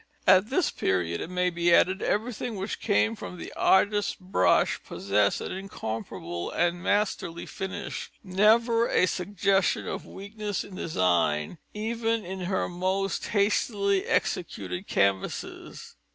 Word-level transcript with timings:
At 0.25 0.49
this 0.49 0.71
period, 0.71 1.21
it 1.21 1.29
may 1.29 1.51
be 1.51 1.71
added, 1.71 2.01
everything 2.01 2.55
which 2.55 2.79
came 2.79 3.15
from 3.15 3.37
the 3.37 3.53
artist's 3.55 4.15
brush 4.15 4.81
possessed 4.83 5.41
an 5.41 5.51
incomparable 5.51 6.49
and 6.49 6.81
masterly 6.81 7.45
finish. 7.45 8.09
Never 8.23 8.87
a 8.89 9.05
suggestion 9.05 9.87
of 9.87 10.07
weakness 10.07 10.63
in 10.63 10.73
design 10.73 11.59
even 11.75 12.25
in 12.25 12.39
her 12.45 12.67
most 12.67 13.27
hastily 13.27 14.07
executed 14.07 14.87
canvases. 14.87 15.93